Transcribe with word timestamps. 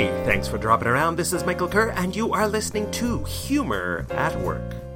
Hey, 0.00 0.24
thanks 0.24 0.48
for 0.48 0.56
dropping 0.56 0.88
around. 0.88 1.16
This 1.16 1.34
is 1.34 1.44
Michael 1.44 1.68
Kerr, 1.68 1.90
and 1.90 2.16
you 2.16 2.32
are 2.32 2.48
listening 2.48 2.90
to 2.92 3.22
Humor 3.24 4.06
at 4.08 4.34
Work. 4.40 4.89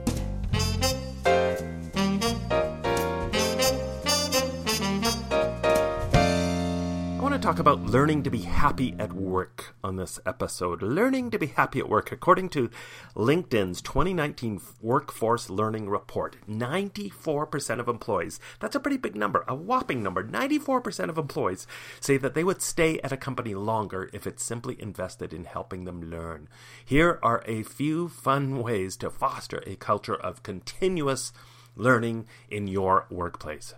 Talk 7.55 7.61
about 7.61 7.87
learning 7.87 8.21
to 8.21 8.31
be 8.31 8.41
happy 8.41 8.97
at 8.99 9.13
work 9.13 9.77
on 9.85 9.95
this 9.95 10.19
episode. 10.27 10.83
Learning 10.83 11.31
to 11.31 11.39
be 11.39 11.47
happy 11.47 11.79
at 11.79 11.89
work. 11.89 12.11
According 12.11 12.49
to 12.49 12.69
LinkedIn's 13.15 13.81
2019 13.81 14.61
Workforce 14.83 15.49
Learning 15.49 15.89
Report, 15.89 16.37
94% 16.51 17.79
of 17.79 17.87
employees, 17.87 18.41
that's 18.59 18.75
a 18.75 18.81
pretty 18.81 18.97
big 18.97 19.15
number, 19.15 19.45
a 19.47 19.55
whopping 19.55 20.03
number, 20.03 20.25
94% 20.25 21.09
of 21.09 21.17
employees 21.17 21.69
say 22.01 22.17
that 22.17 22.35
they 22.35 22.43
would 22.43 22.61
stay 22.61 22.99
at 23.05 23.13
a 23.13 23.17
company 23.17 23.55
longer 23.55 24.11
if 24.13 24.27
it 24.27 24.41
simply 24.41 24.77
invested 24.83 25.33
in 25.33 25.45
helping 25.45 25.85
them 25.85 26.11
learn. 26.11 26.49
Here 26.85 27.21
are 27.23 27.45
a 27.47 27.63
few 27.63 28.09
fun 28.09 28.65
ways 28.65 28.97
to 28.97 29.11
foster 29.11 29.63
a 29.65 29.77
culture 29.77 30.17
of 30.17 30.43
continuous 30.43 31.33
learning 31.77 32.27
in 32.51 32.67
your 32.67 33.07
workplace 33.11 33.75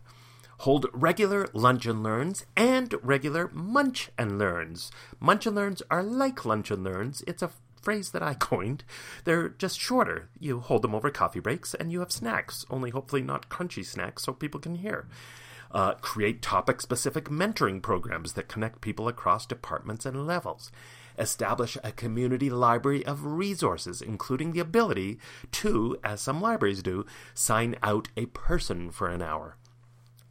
hold 0.58 0.86
regular 0.92 1.46
lunch 1.52 1.86
and 1.86 2.02
learns 2.02 2.44
and 2.56 2.94
regular 3.02 3.50
munch 3.52 4.10
and 4.18 4.38
learns. 4.38 4.90
Munch 5.20 5.46
and 5.46 5.56
learns 5.56 5.82
are 5.90 6.02
like 6.02 6.44
lunch 6.44 6.70
and 6.70 6.84
learns. 6.84 7.22
It's 7.26 7.42
a 7.42 7.50
phrase 7.82 8.10
that 8.10 8.22
I 8.22 8.34
coined. 8.50 8.84
They're 9.24 9.48
just 9.48 9.78
shorter. 9.80 10.28
You 10.40 10.60
hold 10.60 10.82
them 10.82 10.94
over 10.94 11.10
coffee 11.10 11.40
breaks 11.40 11.74
and 11.74 11.92
you 11.92 12.00
have 12.00 12.12
snacks, 12.12 12.64
only 12.70 12.90
hopefully 12.90 13.22
not 13.22 13.48
crunchy 13.48 13.84
snacks 13.84 14.24
so 14.24 14.32
people 14.32 14.60
can 14.60 14.76
hear. 14.76 15.06
Uh, 15.70 15.94
create 15.94 16.42
topic 16.42 16.80
specific 16.80 17.24
mentoring 17.24 17.82
programs 17.82 18.32
that 18.32 18.48
connect 18.48 18.80
people 18.80 19.08
across 19.08 19.46
departments 19.46 20.06
and 20.06 20.26
levels. 20.26 20.70
Establish 21.18 21.78
a 21.82 21.92
community 21.92 22.50
library 22.50 23.04
of 23.04 23.24
resources, 23.24 24.02
including 24.02 24.52
the 24.52 24.60
ability 24.60 25.18
to, 25.50 25.96
as 26.04 26.20
some 26.20 26.40
libraries 26.40 26.82
do, 26.82 27.06
sign 27.34 27.74
out 27.82 28.08
a 28.16 28.26
person 28.26 28.90
for 28.90 29.08
an 29.08 29.22
hour. 29.22 29.56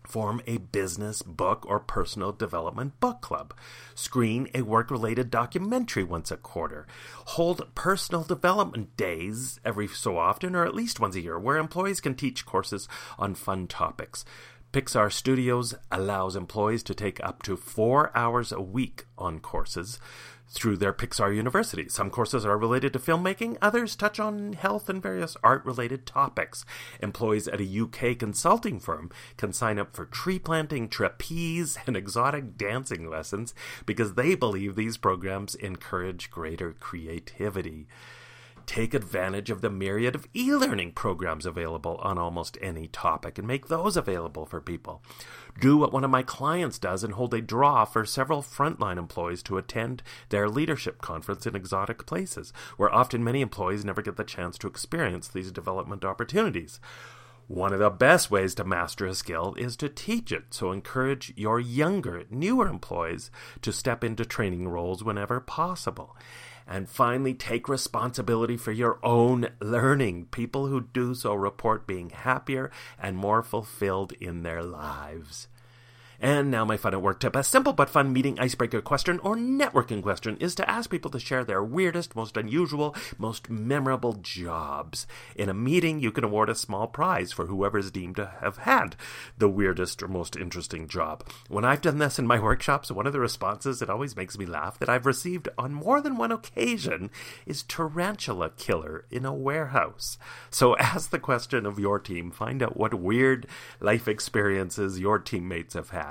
Form 0.08 0.42
a 0.45 0.58
business, 0.58 1.22
book, 1.22 1.66
or 1.67 1.80
personal 1.80 2.31
development 2.31 3.00
book 3.00 3.22
club. 3.22 3.53
Screen 3.95 4.47
a 4.53 4.62
work 4.62 4.92
related 4.92 5.31
documentary 5.31 6.03
once 6.03 6.31
a 6.31 6.38
quarter. 6.38 6.86
Hold 7.25 7.73
personal 7.75 8.23
development 8.23 8.95
days 8.97 9.59
every 9.66 9.88
so 9.88 10.17
often, 10.17 10.56
or 10.56 10.66
at 10.66 10.75
least 10.75 11.00
once 11.00 11.16
a 11.16 11.22
year, 11.22 11.39
where 11.39 11.58
employees 11.58 12.00
can 12.00 12.16
teach 12.16 12.45
courses 12.45 12.88
on 13.17 13.36
fun 13.36 13.67
topics. 13.67 14.23
Pixar 14.76 15.09
Studios 15.09 15.73
allows 15.90 16.36
employees 16.36 16.84
to 16.84 16.94
take 16.94 17.23
up 17.23 17.44
to 17.44 17.56
four 17.56 18.12
hours 18.14 18.52
a 18.52 18.59
week 18.59 19.06
on 19.18 19.40
courses 19.40 20.02
through 20.50 20.76
their 20.76 20.92
Pixar 20.92 21.34
University. 21.34 21.88
Some 21.88 22.09
courses 22.09 22.45
are 22.45 22.58
related 22.58 22.92
to 22.92 23.00
filmmaking, 23.00 23.58
others 23.62 23.96
touch 23.96 24.20
on 24.20 24.52
health 24.52 24.90
and 24.90 25.02
various 25.02 25.38
art 25.42 25.64
related 25.64 26.06
topics. 26.06 26.66
Employees 27.02 27.48
at 27.48 27.62
a 27.62 27.81
UK 27.84 28.20
consulting 28.20 28.81
firm 28.81 29.12
can 29.38 29.53
sign 29.53 29.80
up 29.80 29.96
for 29.96 30.03
tree 30.03 30.40
planting, 30.40 30.90
trapeze, 30.90 31.78
and 31.88 31.96
exotic 31.96 32.58
dancing 32.58 33.09
lessons 33.09 33.53
because 33.86 34.16
they 34.16 34.36
believe 34.36 34.76
these 34.76 34.98
programs 34.98 35.56
encourage 35.56 36.30
greater 36.30 36.73
creativity. 36.73 37.88
Take 38.66 38.94
advantage 38.94 39.50
of 39.50 39.62
the 39.62 39.70
myriad 39.70 40.16
of 40.16 40.28
e 40.36 40.54
learning 40.54 40.94
programs 40.94 41.46
available 41.46 41.98
on 42.02 42.18
almost 42.18 42.58
any 42.62 42.88
topic 42.88 43.38
and 43.38 43.48
make 43.48 43.68
those 43.68 43.96
available 43.96 44.46
for 44.46 44.60
people. 44.60 45.04
Do 45.60 45.78
what 45.78 45.94
one 45.94 46.04
of 46.04 46.10
my 46.10 46.24
clients 46.24 46.80
does 46.80 47.04
and 47.04 47.14
hold 47.14 47.34
a 47.34 47.42
draw 47.42 47.86
for 47.86 48.06
several 48.06 48.42
frontline 48.42 48.98
employees 48.98 49.44
to 49.44 49.58
attend 49.58 50.02
their 50.30 50.50
leadership 50.50 51.00
conference 51.02 51.46
in 51.46 51.56
exotic 51.56 52.06
places, 52.06 52.52
where 52.76 52.94
often 52.94 53.24
many 53.24 53.42
employees 53.42 53.86
never 53.86 54.02
get 54.02 54.18
the 54.18 54.24
chance 54.24 54.58
to 54.58 54.68
experience 54.68 55.28
these 55.28 55.52
development 55.52 56.04
opportunities. 56.04 56.80
One 57.48 57.74
of 57.74 57.80
the 57.80 57.92
best 57.92 58.32
ways 58.32 58.56
to 58.56 58.64
master 58.64 59.06
a 59.06 59.14
skill 59.14 59.54
is 59.56 59.78
to 59.78 59.88
teach 59.88 60.31
it, 60.31 60.46
so 60.50 60.72
encourage 60.72 61.31
your 61.36 61.59
younger, 61.59 62.24
newer 62.31 62.68
employees 62.68 63.30
to 63.62 63.72
step 63.72 64.04
into 64.04 64.25
training 64.25 64.68
roles 64.68 65.04
whenever 65.04 65.40
possible. 65.40 66.18
And 66.68 66.90
finally, 66.90 67.34
take 67.34 67.70
responsibility 67.70 68.58
for 68.58 68.72
your 68.72 69.00
own 69.03 69.50
learning. 69.59 70.28
People 70.31 70.68
who 70.68 70.81
do 70.81 71.14
so 71.14 71.34
report 71.34 71.86
being 71.86 72.09
happier 72.09 72.72
and 73.00 73.18
more 73.18 73.44
fulfilled 73.44 74.14
in 74.14 74.44
their 74.44 74.64
lives. 74.64 75.48
And 76.20 76.50
now, 76.50 76.66
my 76.66 76.78
fun 76.78 76.94
at 76.94 77.02
work 77.02 77.20
tip. 77.20 77.36
A 77.36 77.44
simple 77.44 77.74
but 77.74 77.90
fun 77.90 78.14
meeting 78.14 78.40
icebreaker 78.40 78.81
question 78.81 79.20
or 79.20 79.36
networking 79.36 80.02
question 80.02 80.38
is 80.38 80.56
to 80.56 80.70
ask 80.70 80.90
people 80.90 81.12
to 81.12 81.20
share 81.20 81.44
their 81.44 81.64
weirdest, 81.64 82.16
most 82.16 82.38
unusual, 82.38 82.96
most 83.18 83.50
memorable 83.50 84.14
jobs. 84.14 85.08
In 85.36 85.50
a 85.50 85.54
meeting, 85.54 86.00
you 86.00 86.12
can 86.12 86.24
award 86.24 86.50
a 86.50 86.56
small 86.56 86.88
prize 86.88 87.31
for 87.31 87.48
whoever 87.48 87.78
is 87.78 87.92
deemed 87.92 88.16
to 88.16 88.34
have 88.42 88.59
had 88.59 88.96
the 89.38 89.50
weirdest 89.50 90.02
or 90.02 90.08
most 90.08 90.36
interesting 90.36 90.88
job. 90.88 91.28
When 91.50 91.66
I've 91.66 91.81
done 91.81 91.98
this 91.98 92.18
in 92.18 92.28
my 92.28 92.40
workshops, 92.40 92.92
one 92.92 93.08
of 93.08 93.14
the 93.14 93.20
responses 93.20 93.80
that 93.80 93.90
always 93.90 94.16
makes 94.16 94.38
me 94.38 94.46
laugh 94.46 94.80
that 94.80 94.90
I've 94.90 95.06
received 95.06 95.50
on 95.58 95.74
more 95.74 96.02
than 96.02 96.18
one 96.18 96.31
occasion 96.31 97.09
is 97.46 97.64
tarantula 97.64 98.52
killer 98.52 99.06
in 99.12 99.25
a 99.25 99.34
warehouse. 99.34 100.18
So 100.50 100.78
ask 100.80 101.09
the 101.09 101.20
question 101.20 101.66
of 101.66 101.80
your 101.80 102.00
team. 102.00 102.31
Find 102.31 102.64
out 102.64 102.78
what 102.78 102.94
weird 102.94 103.48
life 103.80 104.08
experiences 104.08 105.00
your 105.00 105.20
teammates 105.20 105.74
have 105.74 105.90
had 105.90 106.05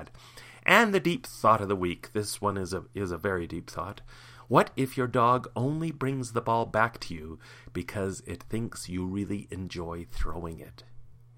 And 0.67 0.95
the 0.95 1.01
deep 1.01 1.27
thought 1.27 1.61
of 1.61 1.69
the 1.69 1.77
week. 1.77 2.13
This 2.13 2.41
one 2.41 2.57
is 2.57 2.73
a 2.73 2.85
is 2.95 3.11
a 3.11 3.19
very 3.19 3.47
deep 3.47 3.71
thought. 3.71 4.01
What 4.49 4.71
if 4.77 4.97
your 4.97 5.07
dog 5.07 5.51
only 5.57 5.91
brings 5.91 6.33
the 6.33 6.41
ball 6.41 6.67
back 6.67 7.01
to 7.01 7.15
you 7.15 7.39
because 7.73 8.23
it 8.27 8.43
thinks 8.43 8.89
you 8.89 9.07
really 9.07 9.49
enjoy 9.51 10.07
throwing 10.11 10.61
it? 10.61 10.85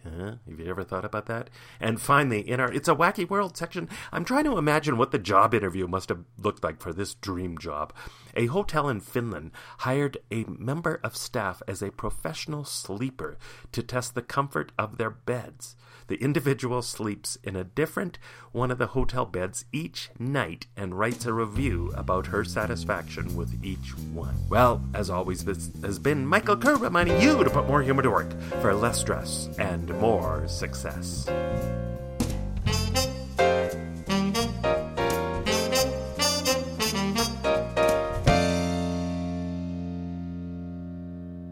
Huh? 0.06 0.34
Have 0.48 0.60
you 0.60 0.68
ever 0.68 0.84
thought 0.84 1.04
about 1.04 1.26
that? 1.26 1.50
And 1.80 2.00
finally, 2.00 2.48
in 2.48 2.60
our 2.60 2.72
It's 2.72 2.88
a 2.88 2.94
Wacky 2.94 3.28
World 3.28 3.56
section, 3.56 3.88
I'm 4.12 4.24
trying 4.24 4.44
to 4.44 4.58
imagine 4.58 4.96
what 4.96 5.10
the 5.10 5.18
job 5.18 5.54
interview 5.54 5.86
must 5.86 6.08
have 6.08 6.24
looked 6.38 6.62
like 6.62 6.80
for 6.80 6.92
this 6.92 7.14
dream 7.14 7.58
job. 7.58 7.92
A 8.34 8.46
hotel 8.46 8.88
in 8.88 9.00
Finland 9.00 9.50
hired 9.78 10.18
a 10.30 10.44
member 10.44 11.00
of 11.02 11.16
staff 11.16 11.62
as 11.66 11.82
a 11.82 11.90
professional 11.90 12.64
sleeper 12.64 13.38
to 13.72 13.82
test 13.82 14.14
the 14.14 14.22
comfort 14.22 14.72
of 14.78 14.98
their 14.98 15.10
beds. 15.10 15.76
The 16.08 16.22
individual 16.22 16.82
sleeps 16.82 17.36
in 17.42 17.56
a 17.56 17.64
different 17.64 18.18
one 18.52 18.70
of 18.70 18.78
the 18.78 18.88
hotel 18.88 19.26
beds 19.26 19.64
each 19.72 20.10
night 20.18 20.66
and 20.76 20.96
writes 20.96 21.26
a 21.26 21.32
review 21.32 21.92
about 21.96 22.28
her 22.28 22.44
satisfaction 22.44 23.34
with 23.34 23.64
each 23.64 23.90
one. 24.12 24.36
Well, 24.48 24.80
as 24.94 25.10
always, 25.10 25.44
this 25.44 25.70
has 25.82 25.98
been 25.98 26.24
Michael 26.24 26.56
Kerr 26.56 26.76
reminding 26.76 27.20
you 27.20 27.42
to 27.42 27.50
put 27.50 27.66
more 27.66 27.82
humor 27.82 28.02
to 28.02 28.10
work 28.10 28.40
for 28.60 28.72
less 28.72 29.00
stress 29.00 29.48
and 29.58 29.90
more 30.00 30.46
success. 30.46 31.26